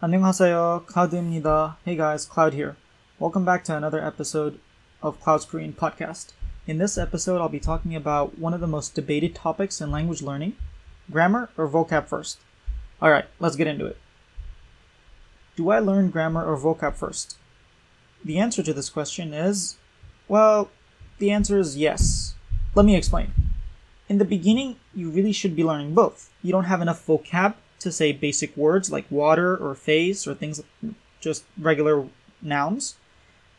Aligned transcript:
안녕하세요, 0.00 0.84
Cloud입니다. 0.86 1.78
Hey 1.84 1.96
guys, 1.96 2.28
Cloud 2.28 2.54
here. 2.54 2.76
Welcome 3.18 3.44
back 3.44 3.64
to 3.64 3.76
another 3.76 4.04
episode 4.04 4.60
of 5.02 5.20
Cloud's 5.20 5.44
Korean 5.44 5.72
podcast. 5.72 6.32
In 6.66 6.78
this 6.78 6.98
episode, 6.98 7.40
I'll 7.40 7.48
be 7.48 7.60
talking 7.60 7.94
about 7.94 8.38
one 8.38 8.52
of 8.52 8.60
the 8.60 8.66
most 8.66 8.94
debated 8.94 9.34
topics 9.34 9.80
in 9.80 9.90
language 9.90 10.22
learning 10.22 10.56
grammar 11.10 11.50
or 11.56 11.68
vocab 11.68 12.06
first. 12.06 12.38
Alright, 13.00 13.26
let's 13.38 13.56
get 13.56 13.66
into 13.66 13.86
it. 13.86 13.98
Do 15.56 15.70
I 15.70 15.78
learn 15.78 16.10
grammar 16.10 16.44
or 16.44 16.56
vocab 16.56 16.94
first? 16.94 17.36
The 18.24 18.38
answer 18.38 18.62
to 18.62 18.72
this 18.72 18.90
question 18.90 19.32
is 19.32 19.76
well, 20.28 20.70
the 21.18 21.30
answer 21.30 21.58
is 21.58 21.76
yes. 21.76 22.34
Let 22.74 22.84
me 22.84 22.96
explain. 22.96 23.32
In 24.08 24.18
the 24.18 24.24
beginning, 24.24 24.76
you 24.94 25.10
really 25.10 25.32
should 25.32 25.56
be 25.56 25.64
learning 25.64 25.94
both. 25.94 26.30
You 26.42 26.52
don't 26.52 26.64
have 26.64 26.82
enough 26.82 27.06
vocab 27.06 27.54
to 27.81 27.91
say 27.91 28.11
basic 28.11 28.55
words 28.55 28.91
like 28.91 29.05
water 29.11 29.55
or 29.57 29.75
face 29.75 30.27
or 30.27 30.33
things 30.33 30.61
just 31.19 31.43
regular 31.57 32.07
nouns 32.41 32.95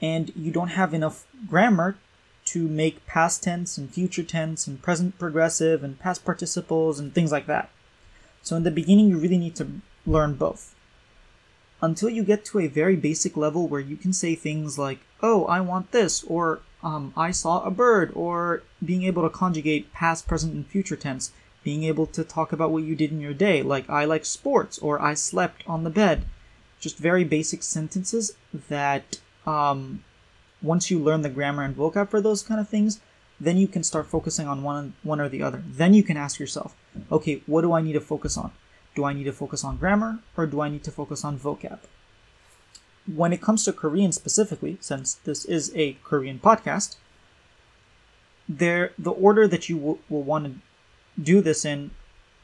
and 0.01 0.33
you 0.35 0.51
don't 0.51 0.69
have 0.69 0.93
enough 0.93 1.27
grammar 1.49 1.97
to 2.45 2.67
make 2.67 3.07
past 3.07 3.43
tense 3.43 3.79
and 3.79 3.95
future 3.95 4.25
tense 4.25 4.67
and 4.67 4.83
present 4.83 5.19
progressive 5.19 5.85
and 5.85 5.99
past 5.99 6.25
participles 6.25 6.99
and 6.99 7.15
things 7.15 7.31
like 7.31 7.47
that. 7.47 7.71
So 8.43 8.57
in 8.57 8.65
the 8.65 8.71
beginning 8.71 9.09
you 9.09 9.19
really 9.19 9.39
need 9.39 9.55
to 9.57 9.69
learn 10.05 10.35
both. 10.35 10.75
Until 11.81 12.11
you 12.11 12.25
get 12.25 12.45
to 12.47 12.59
a 12.59 12.67
very 12.67 12.97
basic 12.97 13.37
level 13.37 13.69
where 13.69 13.81
you 13.81 13.97
can 13.97 14.13
say 14.13 14.35
things 14.35 14.79
like, 14.79 15.01
"Oh, 15.21 15.45
I 15.47 15.61
want 15.61 15.91
this," 15.91 16.23
or 16.25 16.61
um, 16.83 17.13
"I 17.17 17.33
saw 17.33 17.65
a 17.65 17.71
bird," 17.71 18.13
or 18.15 18.63
being 18.85 19.03
able 19.03 19.23
to 19.23 19.31
conjugate 19.31 19.93
past, 19.93 20.29
present, 20.29 20.55
and 20.55 20.67
future 20.67 20.97
tense 20.97 21.33
being 21.65 21.85
able 21.85 22.07
to 22.07 22.25
talk 22.25 22.53
about 22.53 22.71
what 22.71 22.83
you 22.83 22.97
did 22.97 23.13
in 23.13 23.21
your 23.21 23.35
day, 23.35 23.63
like 23.63 23.89
I 23.89 24.05
like 24.05 24.25
sports 24.25 24.79
or 24.79 25.01
I 25.01 25.15
slept 25.15 25.63
on 25.67 25.85
the 25.85 25.91
bed. 25.91 26.25
Just 26.81 26.99
very 26.99 27.25
basic 27.25 27.63
sentences 27.63 28.37
that 28.69 29.21
um, 29.47 30.03
once 30.61 30.91
you 30.91 30.99
learn 30.99 31.23
the 31.23 31.29
grammar 31.29 31.63
and 31.63 31.77
vocab 31.77 32.09
for 32.09 32.21
those 32.21 32.43
kind 32.43 32.61
of 32.61 32.69
things, 32.69 33.01
then 33.41 33.57
you 33.57 33.69
can 33.69 33.83
start 33.83 34.07
focusing 34.07 34.47
on 34.47 34.63
one 34.63 34.95
one 35.03 35.21
or 35.21 35.29
the 35.29 35.43
other. 35.43 35.63
Then 35.67 35.95
you 35.95 36.03
can 36.03 36.17
ask 36.17 36.39
yourself, 36.39 36.75
okay, 37.11 37.43
what 37.47 37.63
do 37.63 37.73
I 37.73 37.83
need 37.83 37.95
to 37.95 38.01
focus 38.01 38.37
on? 38.37 38.53
Do 38.95 39.05
I 39.05 39.13
need 39.13 39.25
to 39.25 39.33
focus 39.33 39.65
on 39.65 39.79
grammar 39.79 40.19
or 40.37 40.47
do 40.47 40.61
I 40.61 40.69
need 40.69 40.85
to 40.85 40.91
focus 40.91 41.25
on 41.25 41.39
vocab? 41.39 41.79
When 43.13 43.33
it 43.33 43.43
comes 43.43 43.65
to 43.65 43.73
Korean 43.73 44.13
specifically, 44.13 44.79
since 44.81 45.15
this 45.15 45.45
is 45.45 45.73
a 45.75 45.95
Korean 46.05 46.39
podcast, 46.39 46.97
there 48.49 48.93
the 48.99 49.11
order 49.11 49.49
that 49.49 49.69
you 49.69 49.77
will, 49.77 49.99
will 50.09 50.23
want 50.23 50.45
to 50.47 50.55
do 51.21 51.41
this 51.41 51.65
in 51.65 51.91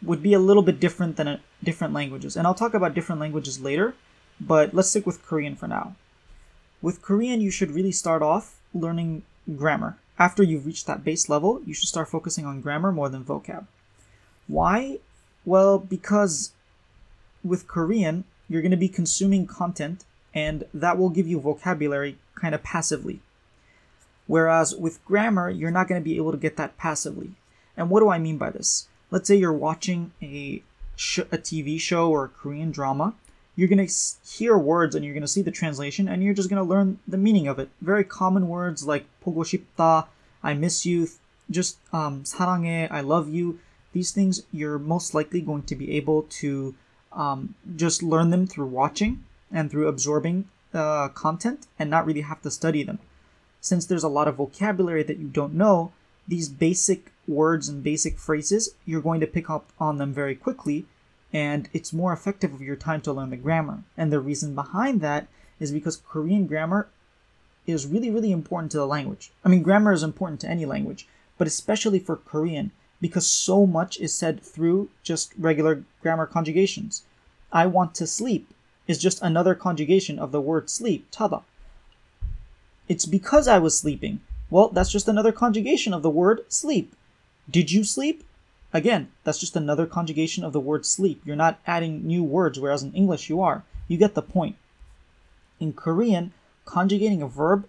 would 0.02 0.22
be 0.22 0.33
a 0.33 0.38
little 0.38 0.62
bit 0.62 0.80
different 0.80 1.16
than 1.16 1.28
a, 1.28 1.41
different 1.62 1.92
languages. 1.92 2.36
And 2.36 2.47
I'll 2.47 2.55
talk 2.55 2.74
about 2.74 2.94
different 2.94 3.20
languages 3.20 3.61
later, 3.61 3.94
but 4.41 4.74
let's 4.74 4.91
stick 4.91 5.06
with 5.06 5.24
Korean 5.24 5.56
for 5.56 5.66
now. 5.66 5.94
With 6.80 7.02
Korean, 7.02 7.41
you 7.41 7.50
should 7.50 7.72
really 7.72 7.92
start 7.92 8.22
off 8.22 8.61
learning 8.72 9.22
grammar. 9.56 9.98
After 10.19 10.42
you've 10.42 10.66
reached 10.66 10.86
that 10.86 11.05
base 11.05 11.28
level, 11.28 11.61
you 11.64 11.74
should 11.74 11.89
start 11.89 12.08
focusing 12.08 12.46
on 12.46 12.61
grammar 12.61 12.92
more 12.92 13.08
than 13.08 13.24
vocab. 13.24 13.66
Why? 14.46 14.98
Well, 15.44 15.78
because 15.78 16.52
with 17.44 17.66
Korean, 17.66 18.24
you're 18.48 18.62
going 18.62 18.70
to 18.70 18.77
be 18.77 18.89
consuming 18.89 19.46
content 19.46 20.05
and 20.34 20.64
that 20.74 20.98
will 20.98 21.11
give 21.11 21.27
you 21.27 21.41
vocabulary 21.41 22.19
kind 22.34 22.55
of 22.55 22.62
passively. 22.62 23.20
Whereas 24.27 24.74
with 24.74 25.05
grammar, 25.05 25.50
you're 25.50 25.70
not 25.70 25.89
going 25.89 26.00
to 26.00 26.05
be 26.05 26.16
able 26.16 26.33
to 26.33 26.39
get 26.39 26.56
that 26.56 26.77
passively. 26.77 27.33
And 27.78 27.89
what 27.89 28.02
do 28.02 28.09
I 28.09 28.20
mean 28.20 28.38
by 28.38 28.50
this? 28.50 28.88
Let's 29.12 29.28
say 29.28 29.36
you're 29.36 29.53
watching 29.53 30.12
a 30.22 30.64
sh- 30.95 31.30
a 31.31 31.38
TV 31.38 31.80
show 31.80 32.09
or 32.09 32.26
a 32.26 32.30
Korean 32.30 32.72
drama. 32.72 33.16
You're 33.56 33.67
gonna 33.67 33.88
hear 34.26 34.58
words 34.58 34.95
and 34.95 35.06
you're 35.06 35.14
gonna 35.14 35.28
see 35.28 35.42
the 35.42 35.52
translation 35.52 36.08
and 36.08 36.23
you're 36.23 36.34
just 36.34 36.50
gonna 36.50 36.64
learn 36.64 37.00
the 37.08 37.17
meaning 37.17 37.48
of 37.48 37.59
it. 37.59 37.70
Very 37.81 38.03
common 38.03 38.48
words 38.48 38.86
like 38.86 39.05
보고 39.23 39.44
싶다, 39.44 40.08
I 40.44 40.54
miss 40.54 40.86
you, 40.86 41.08
just 41.49 41.77
um, 41.94 42.23
사랑해, 42.23 42.88
I 42.92 43.02
love 43.02 43.30
you. 43.30 43.60
These 43.94 44.11
things 44.11 44.44
you're 44.52 44.80
most 44.80 45.14
likely 45.14 45.42
going 45.42 45.64
to 45.64 45.76
be 45.76 45.95
able 45.95 46.23
to 46.42 46.76
um, 47.11 47.55
just 47.76 48.02
learn 48.02 48.32
them 48.32 48.48
through 48.48 48.67
watching 48.67 49.23
and 49.52 49.70
through 49.70 49.88
absorbing 49.88 50.45
uh, 50.73 51.10
content 51.10 51.67
and 51.77 51.89
not 51.89 52.05
really 52.05 52.21
have 52.21 52.42
to 52.42 52.52
study 52.52 52.83
them. 52.83 52.99
Since 53.61 53.86
there's 53.86 54.04
a 54.04 54.10
lot 54.10 54.27
of 54.27 54.36
vocabulary 54.36 55.04
that 55.04 55.20
you 55.20 55.27
don't 55.27 55.54
know, 55.54 55.92
these 56.27 56.49
basic 56.49 57.11
words 57.28 57.68
and 57.68 57.83
basic 57.83 58.18
phrases, 58.18 58.74
you're 58.86 59.00
going 59.00 59.20
to 59.20 59.27
pick 59.27 59.50
up 59.50 59.70
on 59.78 59.98
them 59.98 60.12
very 60.12 60.34
quickly, 60.34 60.86
and 61.33 61.68
it's 61.72 61.92
more 61.92 62.12
effective 62.12 62.55
of 62.55 62.62
your 62.62 62.77
time 62.77 63.00
to 63.02 63.12
learn 63.12 63.30
the 63.30 63.36
grammar. 63.36 63.84
And 63.96 64.12
the 64.12 64.20
reason 64.20 64.55
behind 64.55 65.00
that 65.02 65.28
is 65.61 65.72
because 65.72 66.02
Korean 66.08 66.46
grammar 66.46 66.89
is 67.66 67.86
really, 67.86 68.11
really 68.11 68.33
important 68.33 68.72
to 68.72 68.78
the 68.78 68.86
language. 68.86 69.30
I 69.44 69.48
mean, 69.48 69.62
grammar 69.62 69.92
is 69.92 70.02
important 70.02 70.40
to 70.40 70.48
any 70.48 70.64
language, 70.64 71.06
but 71.36 71.46
especially 71.46 71.98
for 71.98 72.16
Korean, 72.16 72.70
because 73.00 73.28
so 73.28 73.66
much 73.66 74.00
is 74.00 74.14
said 74.14 74.42
through 74.42 74.89
just 75.02 75.33
regular 75.39 75.84
grammar 76.02 76.27
conjugations. 76.27 77.02
I 77.52 77.66
want 77.66 77.95
to 77.96 78.06
sleep 78.06 78.52
is 78.86 78.98
just 78.98 79.20
another 79.22 79.55
conjugation 79.55 80.18
of 80.18 80.33
the 80.33 80.40
word 80.40 80.70
sleep, 80.70 81.10
tada. 81.10 81.42
It's 82.89 83.05
because 83.05 83.46
I 83.46 83.58
was 83.58 83.78
sleeping. 83.78 84.20
Well, 84.50 84.68
that's 84.68 84.90
just 84.90 85.08
another 85.08 85.30
conjugation 85.30 85.92
of 85.92 86.02
the 86.02 86.10
word 86.10 86.40
sleep. 86.48 86.95
Did 87.51 87.73
you 87.73 87.85
sleep? 87.85 88.25
Again, 88.73 89.11
that's 89.25 89.39
just 89.39 89.57
another 89.57 89.86
conjugation 89.86 90.45
of 90.45 90.53
the 90.53 90.61
word 90.61 90.85
sleep. 90.85 91.23
You're 91.25 91.36
not 91.36 91.59
adding 91.67 92.07
new 92.07 92.23
words, 92.23 92.61
whereas 92.61 92.83
in 92.83 92.92
English 92.92 93.31
you 93.31 93.41
are. 93.41 93.64
You 93.86 93.97
get 93.97 94.14
the 94.14 94.23
point. 94.23 94.57
In 95.58 95.73
Korean, 95.73 96.33
conjugating 96.67 97.23
a 97.23 97.29
verb 97.29 97.67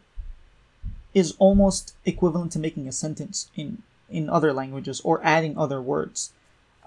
is 1.13 1.35
almost 1.39 1.93
equivalent 2.05 2.51
to 2.51 2.59
making 2.59 2.87
a 2.87 2.91
sentence 2.91 3.49
in, 3.55 3.81
in 4.09 4.29
other 4.29 4.51
languages 4.51 5.01
or 5.01 5.21
adding 5.23 5.57
other 5.57 5.81
words. 5.81 6.33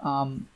Um, 0.01 0.47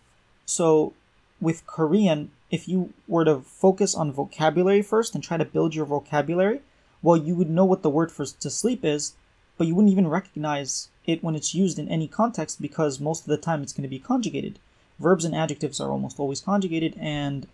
so, 0.45 0.93
with 1.41 1.65
Korean, 1.65 2.31
if 2.51 2.67
you 2.67 2.93
were 3.07 3.25
to 3.25 3.39
focus 3.39 3.95
on 3.95 4.11
vocabulary 4.11 4.81
first 4.81 5.15
and 5.15 5.23
try 5.23 5.37
to 5.37 5.45
build 5.45 5.75
your 5.75 5.85
vocabulary, 5.85 6.61
well, 7.01 7.17
you 7.17 7.35
would 7.35 7.49
know 7.49 7.65
what 7.65 7.81
the 7.81 7.89
word 7.89 8.11
for 8.11 8.25
to 8.25 8.49
sleep 8.49 8.85
is, 8.85 9.13
but 9.57 9.67
you 9.67 9.75
wouldn't 9.75 9.91
even 9.91 10.07
recognize 10.07 10.89
it 11.07 11.23
when 11.23 11.35
it's 11.35 11.55
used 11.55 11.79
in 11.79 11.89
any 11.89 12.07
context 12.07 12.61
because 12.61 12.99
most 12.99 13.21
of 13.21 13.27
the 13.27 13.37
time 13.37 13.63
it's 13.63 13.73
going 13.73 13.83
to 13.83 13.87
be 13.87 13.97
conjugated. 13.97 14.59
Verbs 14.99 15.25
and 15.25 15.33
adjectives 15.33 15.79
are 15.79 15.89
almost 15.89 16.19
always 16.19 16.41
conjugated, 16.41 16.95
and 16.99 17.47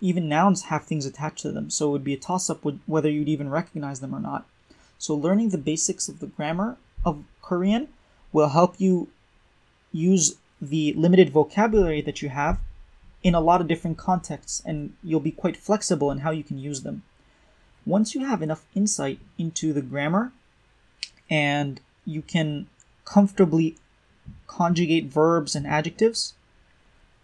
even 0.00 0.28
nouns 0.28 0.64
have 0.64 0.84
things 0.84 1.06
attached 1.06 1.40
to 1.40 1.52
them, 1.52 1.70
so 1.70 1.88
it 1.88 1.92
would 1.92 2.04
be 2.04 2.14
a 2.14 2.18
toss 2.18 2.50
up 2.50 2.64
whether 2.86 3.10
you'd 3.10 3.28
even 3.28 3.50
recognize 3.50 4.00
them 4.00 4.14
or 4.14 4.20
not. 4.20 4.46
So, 4.98 5.14
learning 5.14 5.50
the 5.50 5.58
basics 5.58 6.08
of 6.08 6.20
the 6.20 6.26
grammar 6.26 6.76
of 7.04 7.24
Korean 7.42 7.88
will 8.32 8.48
help 8.48 8.80
you 8.80 9.08
use 9.92 10.36
the 10.60 10.94
limited 10.94 11.30
vocabulary 11.30 12.00
that 12.00 12.22
you 12.22 12.30
have 12.30 12.58
in 13.22 13.34
a 13.34 13.40
lot 13.40 13.60
of 13.60 13.68
different 13.68 13.98
contexts, 13.98 14.62
and 14.64 14.94
you'll 15.02 15.20
be 15.20 15.30
quite 15.30 15.56
flexible 15.56 16.10
in 16.10 16.18
how 16.18 16.30
you 16.30 16.44
can 16.44 16.58
use 16.58 16.82
them. 16.82 17.02
Once 17.86 18.14
you 18.14 18.24
have 18.24 18.42
enough 18.42 18.64
insight 18.74 19.18
into 19.38 19.72
the 19.72 19.82
grammar 19.82 20.32
and 21.28 21.80
you 22.04 22.22
can 22.22 22.66
comfortably 23.04 23.76
conjugate 24.46 25.06
verbs 25.06 25.54
and 25.54 25.66
adjectives, 25.66 26.34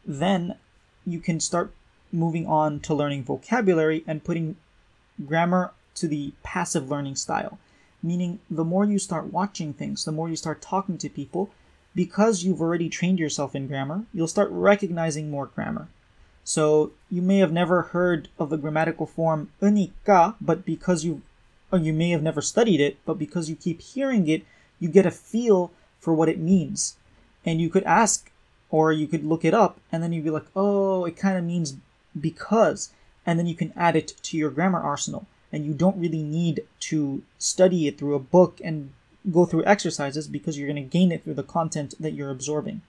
then 0.04 0.56
you 1.06 1.20
can 1.20 1.40
start 1.40 1.72
moving 2.12 2.46
on 2.46 2.80
to 2.80 2.94
learning 2.94 3.24
vocabulary 3.24 4.04
and 4.06 4.24
putting 4.24 4.56
grammar 5.26 5.72
to 5.94 6.08
the 6.08 6.32
passive 6.42 6.90
learning 6.90 7.16
style. 7.16 7.58
Meaning, 8.02 8.40
the 8.50 8.64
more 8.64 8.84
you 8.84 8.98
start 8.98 9.32
watching 9.32 9.72
things, 9.72 10.04
the 10.04 10.12
more 10.12 10.28
you 10.28 10.36
start 10.36 10.62
talking 10.62 10.96
to 10.98 11.08
people, 11.08 11.50
because 11.94 12.44
you've 12.44 12.60
already 12.60 12.88
trained 12.88 13.18
yourself 13.18 13.54
in 13.54 13.66
grammar, 13.66 14.04
you'll 14.14 14.28
start 14.28 14.48
recognizing 14.50 15.30
more 15.30 15.46
grammar. 15.46 15.88
So 16.44 16.92
you 17.10 17.20
may 17.20 17.38
have 17.38 17.52
never 17.52 17.82
heard 17.82 18.28
of 18.38 18.48
the 18.50 18.56
grammatical 18.56 19.06
form 19.06 19.50
unika, 19.60 20.34
but 20.40 20.64
because 20.64 21.04
you 21.04 21.22
or 21.70 21.78
you 21.78 21.92
may 21.92 22.10
have 22.10 22.22
never 22.22 22.42
studied 22.42 22.80
it, 22.80 22.96
but 23.04 23.18
because 23.18 23.48
you 23.48 23.54
keep 23.54 23.80
hearing 23.80 24.26
it, 24.26 24.44
you 24.80 24.88
get 24.88 25.06
a 25.06 25.10
feel 25.10 25.70
for 26.00 26.12
what 26.12 26.28
it 26.28 26.38
means. 26.38 26.96
And 27.44 27.60
you 27.60 27.70
could 27.70 27.84
ask 27.84 28.30
or 28.70 28.92
you 28.92 29.06
could 29.06 29.24
look 29.24 29.44
it 29.44 29.54
up 29.54 29.78
and 29.92 30.02
then 30.02 30.12
you'd 30.12 30.24
be 30.24 30.30
like, 30.30 30.46
"Oh, 30.56 31.04
it 31.04 31.16
kind 31.16 31.38
of 31.38 31.44
means 31.44 31.76
because." 32.18 32.90
And 33.24 33.38
then 33.38 33.46
you 33.46 33.54
can 33.54 33.72
add 33.76 33.96
it 33.96 34.14
to 34.22 34.36
your 34.36 34.50
grammar 34.50 34.80
arsenal. 34.80 35.26
And 35.52 35.66
you 35.66 35.74
don't 35.74 35.98
really 35.98 36.22
need 36.22 36.64
to 36.90 37.22
study 37.38 37.86
it 37.86 37.98
through 37.98 38.14
a 38.14 38.20
book 38.36 38.60
and 38.64 38.92
go 39.30 39.44
through 39.44 39.64
exercises 39.64 40.26
because 40.28 40.56
you're 40.56 40.68
going 40.68 40.82
to 40.82 40.98
gain 40.98 41.12
it 41.12 41.24
through 41.24 41.34
the 41.34 41.42
content 41.42 41.94
that 42.00 42.12
you're 42.12 42.30
absorbing. 42.30 42.82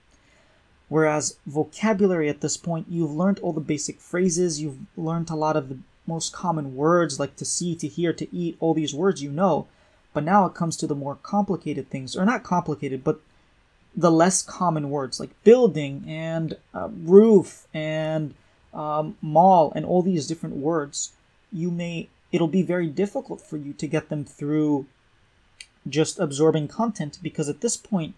Whereas 0.88 1.38
vocabulary 1.46 2.28
at 2.28 2.40
this 2.40 2.56
point, 2.56 2.86
you've 2.88 3.12
learned 3.12 3.38
all 3.40 3.52
the 3.52 3.60
basic 3.60 4.00
phrases, 4.00 4.60
you've 4.60 4.78
learned 4.96 5.30
a 5.30 5.34
lot 5.34 5.56
of 5.56 5.68
the 5.68 5.78
most 6.06 6.32
common 6.32 6.76
words 6.76 7.18
like 7.18 7.36
to 7.36 7.44
see, 7.44 7.74
to 7.76 7.88
hear, 7.88 8.12
to 8.12 8.34
eat, 8.34 8.56
all 8.60 8.74
these 8.74 8.94
words 8.94 9.22
you 9.22 9.30
know. 9.30 9.66
But 10.12 10.24
now 10.24 10.46
it 10.46 10.54
comes 10.54 10.76
to 10.78 10.86
the 10.86 10.94
more 10.94 11.16
complicated 11.22 11.88
things, 11.88 12.16
or 12.16 12.24
not 12.24 12.42
complicated, 12.42 13.02
but 13.02 13.20
the 13.94 14.10
less 14.10 14.42
common 14.42 14.90
words 14.90 15.20
like 15.20 15.30
building 15.44 16.04
and 16.06 16.56
uh, 16.74 16.88
roof 17.04 17.66
and 17.74 18.34
um, 18.72 19.16
mall, 19.20 19.72
and 19.74 19.84
all 19.84 20.02
these 20.02 20.26
different 20.26 20.56
words, 20.56 21.12
you 21.52 21.70
may 21.70 22.08
it'll 22.30 22.48
be 22.48 22.62
very 22.62 22.88
difficult 22.88 23.40
for 23.42 23.58
you 23.58 23.74
to 23.74 23.86
get 23.86 24.08
them 24.08 24.24
through 24.24 24.86
just 25.88 26.18
absorbing 26.18 26.66
content 26.66 27.18
because 27.22 27.48
at 27.48 27.60
this 27.60 27.76
point 27.76 28.14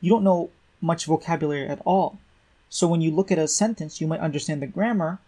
you 0.00 0.10
don't 0.10 0.24
know 0.24 0.50
much 0.80 1.06
vocabulary 1.06 1.66
at 1.66 1.80
all. 1.86 2.18
So 2.68 2.86
when 2.86 3.00
you 3.00 3.10
look 3.10 3.32
at 3.32 3.38
a 3.38 3.48
sentence, 3.48 4.00
you 4.00 4.06
might 4.06 4.20
understand 4.20 4.60
the 4.60 4.66
grammar, 4.66 5.18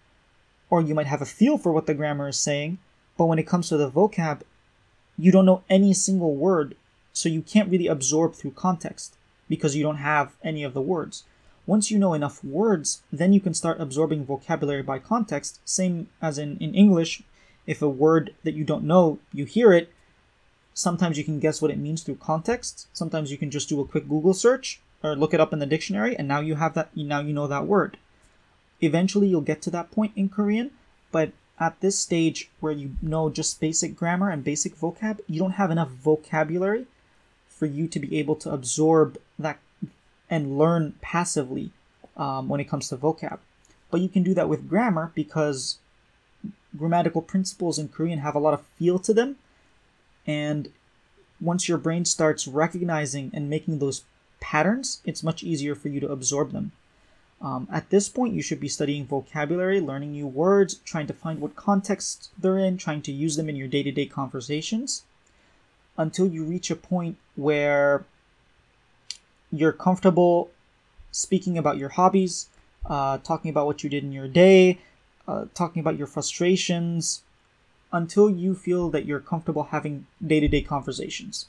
or 0.69 0.83
you 0.83 0.95
might 0.95 1.07
have 1.07 1.23
a 1.23 1.27
feel 1.27 1.57
for 1.57 1.73
what 1.73 1.87
the 1.87 1.95
grammar 1.95 2.29
is 2.29 2.39
saying, 2.39 2.79
but 3.17 3.27
when 3.27 3.39
it 3.39 3.47
comes 3.47 3.69
to 3.69 3.77
the 3.77 3.91
vocab, 3.91 4.43
you 5.19 5.33
don't 5.33 5.47
know 5.47 5.63
any 5.69 5.93
single 5.93 6.35
word, 6.35 6.77
so 7.13 7.29
you 7.29 7.43
can't 7.43 7.71
really 7.71 7.87
absorb 7.87 8.35
through 8.35 8.53
context 8.53 9.17
because 9.49 9.77
you 9.77 9.83
don't 9.83 9.97
have 9.97 10.35
any 10.43 10.63
of 10.63 10.75
the 10.75 10.83
words. 10.83 11.25
Once 11.67 11.91
you 11.91 11.99
know 11.99 12.15
enough 12.15 12.45
words, 12.45 13.03
then 13.13 13.33
you 13.33 13.41
can 13.41 13.55
start 13.55 13.81
absorbing 13.81 14.25
vocabulary 14.25 14.83
by 14.83 14.99
context, 14.99 15.61
same 15.65 16.09
as 16.23 16.39
in, 16.39 16.57
in 16.59 16.75
English. 16.75 17.23
If 17.67 17.83
a 17.83 17.89
word 17.89 18.35
that 18.45 18.55
you 18.55 18.65
don't 18.65 18.85
know, 18.85 19.19
you 19.33 19.45
hear 19.45 19.73
it, 19.73 19.93
sometimes 20.75 21.19
you 21.19 21.25
can 21.25 21.41
guess 21.41 21.61
what 21.61 21.73
it 21.73 21.79
means 21.79 22.03
through 22.03 22.17
context. 22.17 22.87
Sometimes 22.93 23.33
you 23.33 23.39
can 23.39 23.51
just 23.51 23.69
do 23.69 23.81
a 23.81 23.87
quick 23.87 24.09
Google 24.09 24.35
search 24.35 24.81
or 25.03 25.17
look 25.17 25.35
it 25.35 25.41
up 25.41 25.53
in 25.53 25.59
the 25.59 25.67
dictionary, 25.67 26.17
and 26.17 26.29
now 26.29 26.41
you 26.41 26.55
have 26.55 26.75
that. 26.75 26.97
Now 26.97 27.21
you 27.21 27.33
know 27.33 27.49
that 27.49 27.67
word. 27.67 27.99
Eventually, 28.81 29.27
you'll 29.27 29.41
get 29.41 29.63
to 29.63 29.71
that 29.71 29.91
point 29.91 30.13
in 30.15 30.29
Korean, 30.29 30.71
but 31.11 31.33
at 31.59 31.81
this 31.81 31.99
stage 31.99 32.51
where 32.61 32.73
you 32.73 32.97
know 33.01 33.31
just 33.31 33.61
basic 33.61 33.97
grammar 33.97 34.31
and 34.31 34.45
basic 34.45 34.77
vocab, 34.77 35.21
you 35.27 35.39
don't 35.39 35.53
have 35.53 35.71
enough 35.71 35.91
vocabulary 35.91 36.87
for 37.49 37.67
you 37.67 37.89
to 37.89 37.99
be 37.99 38.19
able 38.19 38.37
to 38.37 38.53
absorb 38.53 39.19
that 39.39 39.59
and 40.29 40.59
learn 40.59 40.95
passively 41.01 41.71
um, 42.17 42.49
when 42.49 42.61
it 42.61 42.69
comes 42.69 42.89
to 42.89 42.97
vocab. 42.97 43.39
But 43.91 44.01
you 44.01 44.09
can 44.09 44.23
do 44.23 44.35
that 44.35 44.49
with 44.49 44.69
grammar 44.69 45.13
because 45.15 45.79
grammatical 46.77 47.23
principles 47.23 47.79
in 47.79 47.89
Korean 47.89 48.19
have 48.19 48.35
a 48.35 48.41
lot 48.41 48.55
of 48.55 48.67
feel 48.79 48.99
to 48.99 49.15
them. 49.15 49.37
And 50.27 50.71
once 51.41 51.69
your 51.69 51.79
brain 51.79 52.05
starts 52.05 52.47
recognizing 52.47 53.31
and 53.33 53.49
making 53.49 53.79
those 53.79 54.05
patterns, 54.41 55.01
it's 55.05 55.23
much 55.23 55.43
easier 55.43 55.75
for 55.75 55.89
you 55.89 56.01
to 56.01 56.09
absorb 56.09 56.53
them. 56.53 56.73
Um, 57.41 57.69
at 57.71 57.91
this 57.91 58.09
point, 58.09 58.35
you 58.35 58.43
should 58.43 58.61
be 58.61 58.69
studying 58.69 59.07
vocabulary, 59.07 59.81
learning 59.81 60.13
new 60.13 60.27
words, 60.27 60.75
trying 60.75 61.07
to 61.07 61.13
find 61.13 61.41
what 61.41 61.55
context 61.55 62.31
they're 62.39 62.59
in, 62.59 62.79
trying 62.79 63.03
to 63.03 63.13
use 63.13 63.37
them 63.37 63.49
in 63.49 63.57
your 63.57 63.69
day 63.69 63.83
to 63.83 63.93
day 63.93 64.07
conversations 64.07 65.05
until 65.99 66.27
you 66.27 66.45
reach 66.45 66.71
a 66.71 66.77
point 66.77 67.17
where 67.37 68.05
you're 69.53 69.73
comfortable 69.73 70.51
speaking 71.11 71.57
about 71.57 71.79
your 71.79 71.91
hobbies, 71.91 72.49
uh, 72.87 73.19
talking 73.19 73.51
about 73.51 73.67
what 73.67 73.83
you 73.83 73.91
did 73.91 74.05
in 74.05 74.13
your 74.13 74.29
day, 74.29 74.79
uh, 75.27 75.47
talking 75.55 75.81
about 75.81 75.97
your 75.97 76.07
frustrations, 76.07 77.23
until 77.93 78.29
you 78.29 78.55
feel 78.55 78.91
that 78.91 79.07
you're 79.07 79.21
comfortable 79.21 79.65
having 79.65 80.07
day 80.25 80.41
to 80.41 80.49
day 80.49 80.61
conversations. 80.61 81.47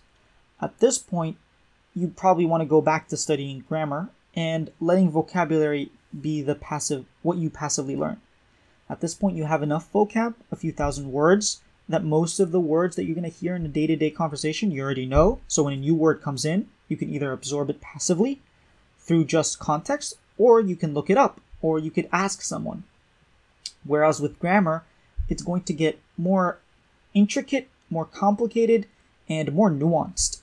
At 0.61 0.79
this 0.79 0.97
point, 0.97 1.37
you 1.95 2.07
probably 2.09 2.45
want 2.45 2.61
to 2.61 2.65
go 2.65 2.81
back 2.81 3.07
to 3.09 3.17
studying 3.17 3.63
grammar 3.67 4.09
and 4.37 4.69
letting 4.79 5.09
vocabulary 5.09 5.91
be 6.21 6.43
the 6.43 6.53
passive 6.53 7.05
what 7.23 7.39
you 7.39 7.49
passively 7.49 7.95
learn. 7.95 8.21
At 8.87 9.01
this 9.01 9.15
point, 9.15 9.35
you 9.35 9.45
have 9.45 9.63
enough 9.63 9.91
vocab, 9.91 10.35
a 10.51 10.55
few 10.55 10.71
thousand 10.71 11.11
words, 11.11 11.61
that 11.89 12.03
most 12.03 12.39
of 12.39 12.51
the 12.51 12.59
words 12.59 12.95
that 12.95 13.05
you're 13.05 13.15
going 13.15 13.29
to 13.29 13.37
hear 13.37 13.55
in 13.55 13.65
a 13.65 13.69
day 13.69 13.87
to 13.87 13.95
day 13.95 14.11
conversation 14.11 14.71
you 14.71 14.83
already 14.83 15.07
know. 15.07 15.41
So 15.47 15.63
when 15.63 15.73
a 15.73 15.77
new 15.77 15.95
word 15.95 16.21
comes 16.21 16.45
in, 16.45 16.67
you 16.87 16.95
can 16.95 17.09
either 17.09 17.31
absorb 17.31 17.71
it 17.71 17.81
passively 17.81 18.39
through 18.99 19.25
just 19.25 19.59
context, 19.59 20.15
or 20.37 20.61
you 20.61 20.75
can 20.75 20.93
look 20.93 21.09
it 21.09 21.17
up, 21.17 21.41
or 21.61 21.79
you 21.79 21.89
could 21.89 22.07
ask 22.11 22.41
someone. 22.41 22.83
Whereas 23.83 24.21
with 24.21 24.39
grammar, 24.39 24.83
it's 25.29 25.43
going 25.43 25.63
to 25.63 25.73
get 25.73 25.99
more 26.15 26.59
intricate, 27.13 27.69
more 27.89 28.05
complicated, 28.05 28.85
and 29.27 29.53
more 29.53 29.71
nuanced 29.71 30.36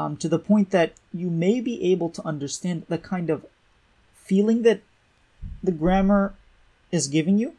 um, 0.00 0.16
to 0.16 0.28
the 0.28 0.38
point 0.38 0.70
that 0.70 0.94
you 1.12 1.28
may 1.28 1.60
be 1.60 1.92
able 1.92 2.08
to 2.10 2.22
understand 2.24 2.86
the 2.88 2.98
kind 2.98 3.28
of 3.28 3.44
feeling 4.14 4.62
that 4.62 4.80
the 5.62 5.72
grammar 5.72 6.34
is 6.90 7.06
giving 7.06 7.36
you, 7.38 7.54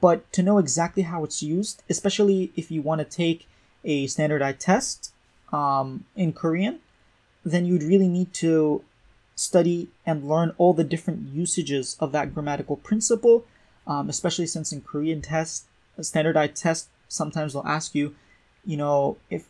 but 0.00 0.32
to 0.32 0.42
know 0.42 0.58
exactly 0.58 1.02
how 1.02 1.24
it's 1.24 1.42
used, 1.42 1.82
especially 1.90 2.52
if 2.56 2.70
you 2.70 2.80
want 2.80 3.00
to 3.00 3.04
take 3.04 3.46
a 3.84 4.06
standardized 4.06 4.60
test 4.60 5.12
um, 5.52 6.04
in 6.16 6.32
Korean, 6.32 6.80
then 7.44 7.66
you'd 7.66 7.82
really 7.82 8.08
need 8.08 8.32
to 8.34 8.82
study 9.34 9.88
and 10.06 10.28
learn 10.28 10.52
all 10.58 10.72
the 10.72 10.84
different 10.84 11.20
usages 11.32 11.96
of 12.00 12.12
that 12.12 12.32
grammatical 12.32 12.76
principle, 12.76 13.44
um, 13.86 14.08
especially 14.08 14.46
since 14.46 14.72
in 14.72 14.80
Korean 14.80 15.20
tests, 15.20 15.66
standardized 16.00 16.56
test, 16.56 16.88
sometimes 17.08 17.52
they'll 17.52 17.62
ask 17.78 17.94
you, 17.94 18.14
you 18.64 18.76
know, 18.76 19.16
if 19.30 19.48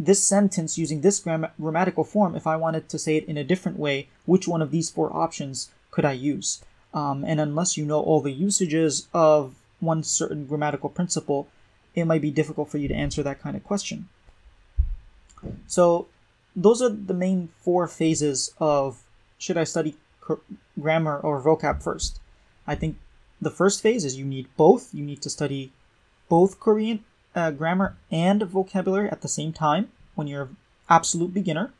this 0.00 0.24
sentence 0.26 0.78
using 0.78 1.02
this 1.02 1.20
gram- 1.20 1.46
grammatical 1.60 2.04
form, 2.04 2.34
if 2.34 2.46
I 2.46 2.56
wanted 2.56 2.88
to 2.88 2.98
say 2.98 3.18
it 3.18 3.26
in 3.26 3.36
a 3.36 3.44
different 3.44 3.78
way, 3.78 4.08
which 4.24 4.48
one 4.48 4.62
of 4.62 4.70
these 4.70 4.88
four 4.88 5.14
options 5.14 5.70
could 5.90 6.06
I 6.06 6.12
use? 6.12 6.62
Um, 6.94 7.22
and 7.22 7.38
unless 7.38 7.76
you 7.76 7.84
know 7.84 8.00
all 8.00 8.22
the 8.22 8.32
usages 8.32 9.08
of 9.12 9.54
one 9.78 10.02
certain 10.02 10.46
grammatical 10.46 10.88
principle, 10.88 11.48
it 11.94 12.06
might 12.06 12.22
be 12.22 12.30
difficult 12.30 12.70
for 12.70 12.78
you 12.78 12.88
to 12.88 12.94
answer 12.94 13.22
that 13.22 13.42
kind 13.42 13.56
of 13.56 13.62
question. 13.62 14.08
So, 15.66 16.08
those 16.56 16.80
are 16.82 16.88
the 16.88 17.14
main 17.14 17.50
four 17.60 17.86
phases 17.86 18.54
of 18.58 19.02
should 19.38 19.56
I 19.56 19.64
study 19.64 19.96
grammar 20.80 21.18
or 21.18 21.40
vocab 21.42 21.82
first? 21.82 22.20
I 22.66 22.74
think 22.74 22.96
the 23.40 23.50
first 23.50 23.82
phase 23.82 24.04
is 24.04 24.18
you 24.18 24.24
need 24.24 24.48
both. 24.56 24.94
You 24.94 25.04
need 25.04 25.22
to 25.22 25.30
study 25.30 25.72
both 26.28 26.58
Korean 26.58 27.04
uh, 27.34 27.50
grammar 27.50 27.96
and 28.10 28.42
vocabulary 28.42 29.08
at 29.08 29.22
the 29.22 29.28
same 29.28 29.52
time 29.52 29.90
when 30.14 30.26
you're 30.26 30.42
an 30.42 30.56
absolute 30.88 31.32
beginner. 31.32 31.72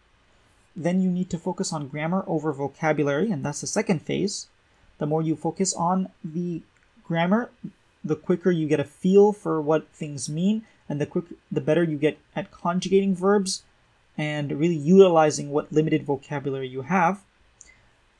Then 0.76 1.00
you 1.00 1.10
need 1.10 1.30
to 1.30 1.38
focus 1.38 1.72
on 1.72 1.88
grammar 1.88 2.24
over 2.26 2.52
vocabulary, 2.52 3.30
and 3.30 3.44
that's 3.44 3.60
the 3.60 3.66
second 3.66 4.02
phase. 4.02 4.46
The 4.98 5.06
more 5.06 5.22
you 5.22 5.34
focus 5.34 5.74
on 5.74 6.10
the 6.24 6.62
grammar, 7.04 7.50
the 8.04 8.16
quicker 8.16 8.50
you 8.50 8.68
get 8.68 8.80
a 8.80 8.84
feel 8.84 9.32
for 9.32 9.60
what 9.60 9.88
things 9.88 10.28
mean, 10.28 10.64
and 10.88 11.00
the 11.00 11.06
quick 11.06 11.24
the 11.50 11.60
better 11.60 11.82
you 11.82 11.98
get 11.98 12.18
at 12.36 12.50
conjugating 12.50 13.14
verbs 13.14 13.62
and 14.16 14.58
really 14.58 14.76
utilizing 14.76 15.50
what 15.50 15.72
limited 15.72 16.04
vocabulary 16.04 16.68
you 16.68 16.82
have. 16.82 17.22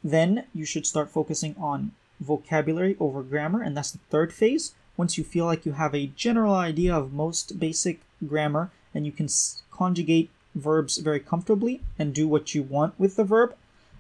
Then 0.03 0.45
you 0.55 0.65
should 0.65 0.87
start 0.87 1.11
focusing 1.11 1.55
on 1.59 1.93
vocabulary 2.21 2.97
over 2.99 3.23
grammar, 3.23 3.63
and 3.63 3.77
that's 3.77 3.93
the 3.93 3.99
third 4.11 4.33
phase. 4.33 4.73
Once 4.97 5.17
you 5.17 5.25
feel 5.25 5.47
like 5.47 5.65
you 5.65 5.73
have 5.73 5.95
a 5.95 6.09
general 6.09 6.55
idea 6.55 6.95
of 6.95 7.13
most 7.13 7.59
basic 7.59 8.01
grammar 8.27 8.71
and 8.95 9.07
you 9.07 9.13
can 9.13 9.29
conjugate 9.71 10.31
verbs 10.55 10.99
very 10.99 11.21
comfortably 11.21 11.81
and 11.99 12.15
do 12.15 12.27
what 12.29 12.55
you 12.55 12.63
want 12.63 12.99
with 12.99 13.17
the 13.17 13.25
verb 13.25 13.55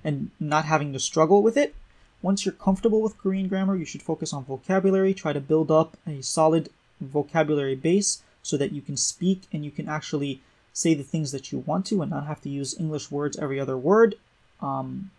and 0.04 0.30
not 0.38 0.64
having 0.64 0.92
to 0.92 0.98
struggle 0.98 1.42
with 1.42 1.56
it, 1.56 1.74
once 2.22 2.44
you're 2.44 2.52
comfortable 2.52 3.00
with 3.00 3.16
Korean 3.16 3.48
grammar, 3.48 3.76
you 3.76 3.84
should 3.84 4.02
focus 4.02 4.32
on 4.32 4.44
vocabulary, 4.44 5.14
try 5.14 5.32
to 5.32 5.40
build 5.40 5.70
up 5.70 5.96
a 6.06 6.22
solid 6.22 6.68
vocabulary 7.00 7.74
base 7.74 8.22
so 8.42 8.56
that 8.56 8.72
you 8.72 8.82
can 8.82 8.96
speak 8.96 9.42
and 9.52 9.64
you 9.64 9.70
can 9.70 9.88
actually 9.88 10.40
say 10.72 10.94
the 10.94 11.02
things 11.02 11.32
that 11.32 11.50
you 11.50 11.58
want 11.60 11.86
to 11.86 12.02
and 12.02 12.10
not 12.10 12.26
have 12.26 12.40
to 12.42 12.48
use 12.48 12.78
English 12.78 13.10
words 13.10 13.38
every 13.38 13.58
other 13.58 13.76
word. 13.76 14.16
Um, 14.60 15.10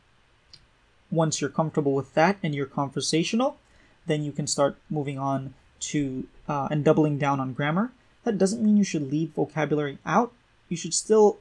once 1.09 1.41
you're 1.41 1.49
comfortable 1.49 1.93
with 1.93 2.13
that 2.13 2.37
and 2.43 2.53
you're 2.53 2.65
conversational, 2.65 3.57
then 4.05 4.23
you 4.23 4.31
can 4.31 4.47
start 4.47 4.77
moving 4.89 5.17
on 5.17 5.53
to 5.81 6.27
uh, 6.47 6.67
and 6.71 6.83
doubling 6.83 7.17
down 7.17 7.39
on 7.39 7.53
grammar. 7.53 7.91
That 8.23 8.37
doesn't 8.37 8.63
mean 8.63 8.77
you 8.77 8.83
should 8.83 9.11
leave 9.11 9.31
vocabulary 9.31 9.97
out. 10.05 10.31
You 10.69 10.77
should 10.77 10.93
still 10.93 11.39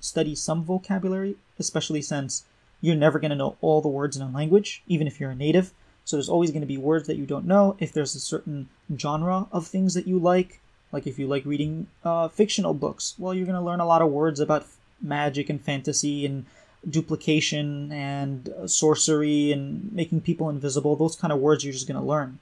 study 0.00 0.34
some 0.34 0.64
vocabulary, 0.64 1.36
especially 1.58 2.02
since 2.02 2.44
you're 2.80 2.96
never 2.96 3.18
going 3.18 3.30
to 3.30 3.36
know 3.36 3.56
all 3.60 3.80
the 3.80 3.88
words 3.88 4.16
in 4.16 4.22
a 4.22 4.30
language, 4.30 4.82
even 4.86 5.06
if 5.06 5.20
you're 5.20 5.30
a 5.30 5.34
native. 5.34 5.72
So 6.04 6.16
there's 6.16 6.28
always 6.28 6.50
going 6.50 6.62
to 6.62 6.66
be 6.66 6.78
words 6.78 7.06
that 7.06 7.16
you 7.16 7.26
don't 7.26 7.46
know. 7.46 7.76
If 7.78 7.92
there's 7.92 8.14
a 8.14 8.20
certain 8.20 8.68
genre 8.96 9.46
of 9.52 9.66
things 9.66 9.94
that 9.94 10.06
you 10.06 10.18
like, 10.18 10.60
like 10.92 11.06
if 11.06 11.18
you 11.18 11.26
like 11.26 11.44
reading 11.44 11.86
uh, 12.04 12.28
fictional 12.28 12.74
books, 12.74 13.14
well, 13.18 13.34
you're 13.34 13.46
going 13.46 13.58
to 13.58 13.64
learn 13.64 13.80
a 13.80 13.86
lot 13.86 14.02
of 14.02 14.10
words 14.10 14.40
about 14.40 14.66
magic 15.00 15.48
and 15.48 15.60
fantasy 15.60 16.26
and 16.26 16.46
duplication 16.88 17.92
and 17.92 18.48
uh, 18.48 18.66
sorcery 18.66 19.52
and 19.52 19.92
making 19.92 20.22
people 20.22 20.48
invisible. 20.48 20.96
Those 20.96 21.16
kind 21.16 21.32
of 21.32 21.38
words 21.38 21.64
you're 21.64 21.72
just 21.72 21.86
going 21.86 22.00
to 22.00 22.06
learn. 22.06 22.38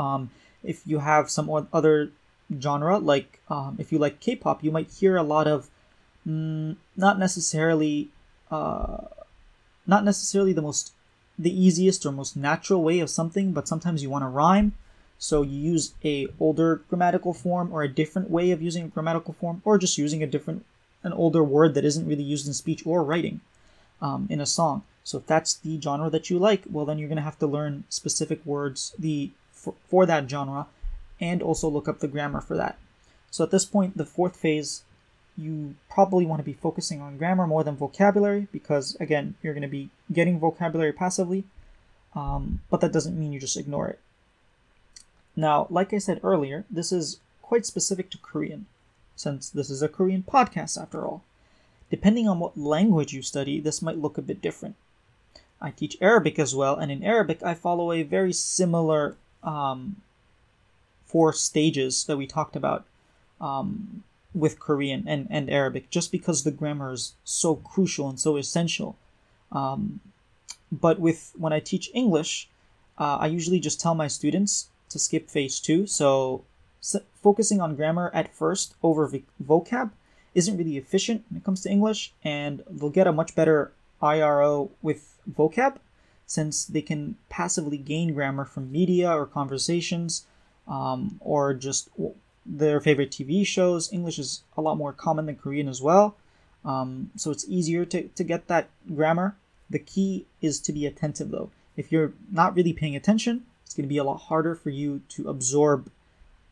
Um, 0.00 0.30
if 0.72 0.86
you 0.90 0.98
have 1.00 1.30
some 1.30 1.46
other 1.72 2.10
genre, 2.64 2.98
like 2.98 3.40
um, 3.48 3.76
if 3.78 3.92
you 3.92 3.98
like 3.98 4.20
K-pop, 4.20 4.64
you 4.64 4.72
might 4.76 4.90
hear 5.00 5.16
a 5.16 5.22
lot 5.34 5.46
of 5.46 5.68
mm, 6.26 6.76
not 6.96 7.18
necessarily 7.18 8.08
uh, 8.50 9.04
not 9.86 10.04
necessarily 10.04 10.54
the 10.54 10.66
most 10.68 10.92
the 11.38 11.54
easiest 11.66 12.04
or 12.04 12.12
most 12.12 12.36
natural 12.36 12.82
way 12.82 13.00
of 13.00 13.08
something, 13.08 13.52
but 13.52 13.68
sometimes 13.68 14.02
you 14.02 14.10
want 14.10 14.24
to 14.24 14.28
rhyme. 14.28 14.72
So 15.18 15.42
you 15.42 15.58
use 15.72 15.94
a 16.04 16.28
older 16.38 16.82
grammatical 16.88 17.34
form 17.34 17.72
or 17.72 17.82
a 17.82 17.96
different 18.00 18.30
way 18.30 18.50
of 18.52 18.62
using 18.62 18.84
a 18.84 18.88
grammatical 18.88 19.34
form, 19.34 19.60
or 19.64 19.78
just 19.78 19.98
using 19.98 20.22
a 20.22 20.32
different 20.34 20.64
an 21.02 21.12
older 21.12 21.42
word 21.42 21.74
that 21.74 21.84
isn't 21.84 22.06
really 22.06 22.28
used 22.34 22.46
in 22.46 22.54
speech 22.54 22.86
or 22.86 23.02
writing 23.02 23.40
um, 24.00 24.26
in 24.30 24.40
a 24.40 24.46
song. 24.46 24.82
So 25.02 25.18
if 25.18 25.26
that's 25.26 25.54
the 25.54 25.80
genre 25.80 26.10
that 26.10 26.28
you 26.30 26.38
like, 26.38 26.62
well 26.70 26.86
then 26.86 26.98
you're 26.98 27.08
going 27.08 27.24
to 27.24 27.30
have 27.30 27.38
to 27.40 27.46
learn 27.56 27.84
specific 27.88 28.44
words 28.44 28.94
the 28.98 29.30
for, 29.60 29.74
for 29.88 30.06
that 30.06 30.28
genre 30.28 30.66
and 31.20 31.42
also 31.42 31.68
look 31.68 31.88
up 31.88 32.00
the 32.00 32.08
grammar 32.08 32.40
for 32.40 32.56
that. 32.56 32.78
So 33.30 33.44
at 33.44 33.50
this 33.50 33.64
point, 33.64 33.96
the 33.96 34.06
fourth 34.06 34.36
phase, 34.36 34.82
you 35.36 35.74
probably 35.88 36.26
want 36.26 36.40
to 36.40 36.44
be 36.44 36.52
focusing 36.52 37.00
on 37.00 37.18
grammar 37.18 37.46
more 37.46 37.62
than 37.62 37.76
vocabulary 37.76 38.48
because 38.52 38.96
again, 38.98 39.34
you're 39.42 39.54
going 39.54 39.62
to 39.62 39.68
be 39.68 39.90
getting 40.12 40.38
vocabulary 40.38 40.92
passively, 40.92 41.44
um, 42.14 42.60
but 42.70 42.80
that 42.80 42.92
doesn't 42.92 43.18
mean 43.18 43.32
you 43.32 43.40
just 43.40 43.56
ignore 43.56 43.88
it. 43.88 44.00
Now, 45.36 45.66
like 45.70 45.92
I 45.92 45.98
said 45.98 46.20
earlier, 46.24 46.64
this 46.70 46.90
is 46.90 47.20
quite 47.42 47.66
specific 47.66 48.10
to 48.10 48.18
Korean, 48.18 48.66
since 49.14 49.48
this 49.48 49.70
is 49.70 49.82
a 49.82 49.88
Korean 49.88 50.22
podcast 50.22 50.80
after 50.80 51.04
all. 51.04 51.22
Depending 51.90 52.28
on 52.28 52.38
what 52.38 52.58
language 52.58 53.12
you 53.12 53.22
study, 53.22 53.60
this 53.60 53.82
might 53.82 53.98
look 53.98 54.18
a 54.18 54.22
bit 54.22 54.42
different. 54.42 54.76
I 55.60 55.70
teach 55.70 55.98
Arabic 56.00 56.38
as 56.38 56.54
well, 56.54 56.76
and 56.76 56.90
in 56.90 57.02
Arabic, 57.02 57.42
I 57.42 57.54
follow 57.54 57.92
a 57.92 58.02
very 58.02 58.32
similar 58.32 59.16
um, 59.42 59.96
four 61.06 61.32
stages 61.32 62.04
that 62.04 62.16
we 62.16 62.26
talked 62.26 62.56
about 62.56 62.84
um, 63.40 64.04
with 64.34 64.60
Korean 64.60 65.04
and, 65.08 65.26
and 65.30 65.50
Arabic, 65.50 65.90
just 65.90 66.12
because 66.12 66.44
the 66.44 66.50
grammar 66.50 66.92
is 66.92 67.14
so 67.24 67.56
crucial 67.56 68.08
and 68.08 68.20
so 68.20 68.36
essential. 68.36 68.96
Um, 69.50 70.00
but 70.70 71.00
with 71.00 71.32
when 71.36 71.52
I 71.52 71.60
teach 71.60 71.90
English, 71.94 72.48
uh, 72.98 73.18
I 73.20 73.26
usually 73.26 73.60
just 73.60 73.80
tell 73.80 73.94
my 73.94 74.06
students 74.06 74.68
to 74.90 74.98
skip 74.98 75.28
phase 75.28 75.58
two. 75.58 75.86
So, 75.86 76.44
so 76.80 77.00
focusing 77.22 77.60
on 77.60 77.76
grammar 77.76 78.10
at 78.14 78.34
first 78.34 78.74
over 78.82 79.10
vocab 79.42 79.90
isn't 80.34 80.56
really 80.56 80.76
efficient 80.76 81.24
when 81.28 81.38
it 81.38 81.44
comes 81.44 81.62
to 81.62 81.70
English, 81.70 82.12
and 82.22 82.62
they'll 82.70 82.90
get 82.90 83.08
a 83.08 83.12
much 83.12 83.34
better 83.34 83.72
IRO 84.00 84.70
with 84.80 85.18
vocab 85.28 85.76
since 86.30 86.64
they 86.64 86.80
can 86.80 87.16
passively 87.28 87.76
gain 87.76 88.14
grammar 88.14 88.44
from 88.44 88.70
media 88.70 89.10
or 89.10 89.26
conversations 89.26 90.26
um, 90.68 91.18
or 91.18 91.52
just 91.52 91.88
their 92.46 92.80
favorite 92.80 93.10
TV 93.10 93.44
shows. 93.44 93.92
English 93.92 94.16
is 94.16 94.44
a 94.56 94.60
lot 94.60 94.76
more 94.76 94.92
common 94.92 95.26
than 95.26 95.34
Korean 95.34 95.66
as 95.66 95.82
well. 95.82 96.14
Um, 96.64 97.10
so 97.16 97.32
it's 97.32 97.44
easier 97.48 97.84
to, 97.86 98.06
to 98.06 98.22
get 98.22 98.46
that 98.46 98.68
grammar. 98.94 99.34
The 99.68 99.80
key 99.80 100.24
is 100.40 100.60
to 100.60 100.72
be 100.72 100.86
attentive 100.86 101.32
though. 101.32 101.50
If 101.76 101.90
you're 101.90 102.12
not 102.30 102.54
really 102.54 102.74
paying 102.74 102.94
attention, 102.94 103.42
it's 103.64 103.74
going 103.74 103.88
to 103.88 103.92
be 103.92 103.98
a 103.98 104.04
lot 104.04 104.18
harder 104.18 104.54
for 104.54 104.70
you 104.70 105.02
to 105.08 105.28
absorb 105.28 105.90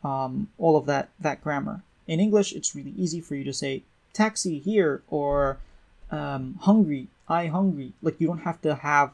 um, 0.02 0.48
all 0.58 0.76
of 0.76 0.86
that, 0.86 1.10
that 1.20 1.40
grammar. 1.40 1.82
In 2.08 2.18
English, 2.18 2.52
it's 2.52 2.74
really 2.74 2.94
easy 2.96 3.20
for 3.20 3.36
you 3.36 3.44
to 3.44 3.52
say 3.52 3.84
taxi 4.12 4.58
here 4.58 5.04
or 5.06 5.58
um, 6.10 6.58
hungry, 6.62 7.06
I 7.28 7.46
hungry. 7.46 7.92
Like 8.02 8.20
you 8.20 8.26
don't 8.26 8.38
have 8.38 8.60
to 8.62 8.74
have 8.74 9.12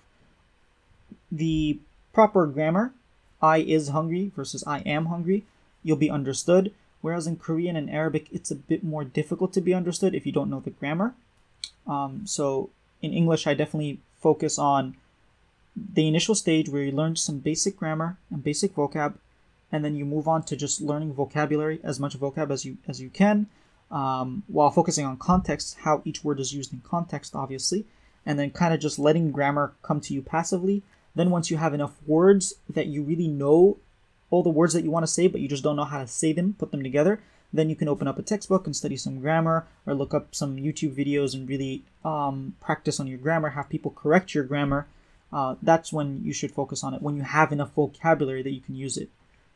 the 1.37 1.79
proper 2.13 2.47
grammar. 2.47 2.93
I 3.43 3.59
is 3.59 3.89
hungry 3.89 4.33
versus 4.35 4.65
I 4.67 4.79
am 4.81 5.07
hungry. 5.07 5.45
You'll 5.83 5.97
be 5.97 6.11
understood. 6.11 6.73
Whereas 7.01 7.27
in 7.27 7.37
Korean 7.37 7.77
and 7.77 7.91
Arabic, 7.91 8.29
it's 8.33 8.51
a 8.51 8.57
bit 8.57 8.83
more 8.83 9.05
difficult 9.05 9.53
to 9.53 9.61
be 9.61 9.75
understood 9.75 10.15
if 10.15 10.25
you 10.25 10.33
don't 10.33 10.49
know 10.49 10.61
the 10.61 10.71
grammar. 10.71 11.15
Um, 11.87 12.23
so 12.27 12.71
in 13.03 13.13
English, 13.13 13.47
I 13.47 13.53
definitely 13.53 14.01
focus 14.19 14.59
on 14.59 14.97
the 15.77 16.09
initial 16.09 16.35
stage 16.35 16.69
where 16.69 16.83
you 16.83 16.93
learn 16.93 17.17
some 17.17 17.39
basic 17.41 17.77
grammar 17.77 18.17
and 18.31 18.43
basic 18.43 18.75
vocab, 18.75 19.15
and 19.71 19.85
then 19.85 19.97
you 19.97 20.07
move 20.07 20.27
on 20.27 20.45
to 20.45 20.57
just 20.57 20.81
learning 20.81 21.13
vocabulary, 21.13 21.81
as 21.83 22.01
much 22.01 22.19
vocab 22.19 22.51
as 22.51 22.65
you 22.65 22.79
as 22.89 23.01
you 23.03 23.11
can, 23.11 23.49
um, 23.91 24.45
while 24.47 24.71
focusing 24.71 25.05
on 25.05 25.17
context, 25.17 25.77
how 25.81 26.01
each 26.05 26.25
word 26.25 26.41
is 26.41 26.55
used 26.55 26.73
in 26.73 26.81
context, 26.81 27.35
obviously, 27.35 27.85
and 28.25 28.39
then 28.39 28.51
kind 28.51 28.73
of 28.73 28.81
just 28.81 28.99
letting 28.99 29.33
grammar 29.33 29.73
come 29.83 30.01
to 30.01 30.15
you 30.15 30.23
passively. 30.23 30.83
Then, 31.15 31.31
once 31.31 31.51
you 31.51 31.57
have 31.57 31.75
enough 31.75 31.95
words 32.07 32.55
that 32.69 32.87
you 32.87 33.03
really 33.03 33.29
know 33.29 33.79
all 34.31 34.43
the 34.43 34.51
words 34.51 34.75
that 34.75 34.83
you 34.83 34.91
want 34.91 35.05
to 35.05 35.13
say, 35.13 35.29
but 35.29 35.41
you 35.41 35.49
just 35.49 35.63
don't 35.63 35.77
know 35.77 35.85
how 35.85 36.01
to 36.01 36.07
say 36.07 36.33
them, 36.33 36.57
put 36.59 36.71
them 36.71 36.83
together, 36.83 37.21
then 37.53 37.71
you 37.71 37.77
can 37.77 37.89
open 37.89 38.09
up 38.09 38.19
a 38.19 38.23
textbook 38.23 38.67
and 38.67 38.75
study 38.75 38.97
some 38.97 39.21
grammar 39.21 39.67
or 39.87 39.95
look 39.95 40.13
up 40.13 40.35
some 40.35 40.57
YouTube 40.57 40.97
videos 40.97 41.35
and 41.35 41.49
really 41.49 41.85
um, 42.05 42.57
practice 42.61 42.99
on 42.99 43.07
your 43.07 43.19
grammar, 43.19 43.51
have 43.51 43.69
people 43.69 43.93
correct 43.93 44.35
your 44.35 44.43
grammar. 44.43 44.89
Uh, 45.33 45.55
that's 45.63 45.93
when 45.93 46.25
you 46.25 46.33
should 46.33 46.51
focus 46.51 46.83
on 46.83 46.95
it, 46.95 47.03
when 47.03 47.17
you 47.17 47.23
have 47.23 47.53
enough 47.53 47.73
vocabulary 47.75 48.43
that 48.43 48.53
you 48.53 48.61
can 48.61 48.75
use 48.75 48.97
it. 48.97 49.09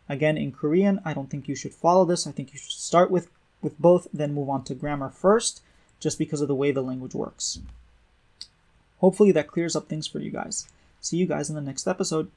Again, 0.09 0.39
in 0.39 0.53
Korean, 0.53 1.01
I 1.05 1.13
don't 1.13 1.29
think 1.29 1.49
you 1.49 1.57
should 1.57 1.75
follow 1.75 2.05
this. 2.05 2.27
I 2.27 2.31
think 2.31 2.53
you 2.53 2.59
should 2.59 2.73
start 2.73 3.11
with 3.11 3.31
with 3.61 3.79
both, 3.79 4.07
then 4.13 4.35
move 4.35 4.49
on 4.49 4.63
to 4.65 4.75
grammar 4.75 5.11
first, 5.11 5.63
just 5.99 6.19
because 6.19 6.41
of 6.41 6.47
the 6.47 6.55
way 6.55 6.71
the 6.71 6.83
language 6.83 7.15
works. 7.15 7.59
Hopefully 8.99 9.33
that 9.33 9.49
clears 9.49 9.75
up 9.75 9.89
things 9.89 10.07
for 10.07 10.21
you 10.21 10.31
guys. 10.31 10.69
See 11.01 11.17
you 11.17 11.27
guys 11.27 11.49
in 11.49 11.55
the 11.55 11.61
next 11.61 11.87
episode. 11.87 12.31